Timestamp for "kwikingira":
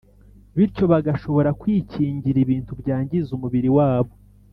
1.61-2.37